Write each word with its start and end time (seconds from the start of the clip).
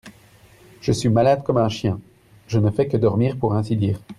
je 0.81 0.91
suis 0.91 1.09
malade 1.09 1.43
comme 1.43 1.57
un 1.57 1.69
chien, 1.69 1.99
je 2.47 2.57
ne 2.57 2.71
fais 2.71 2.87
que 2.87 2.97
dormir 2.97 3.37
pour 3.37 3.53
ainsi 3.53 3.75
dire. 3.77 3.99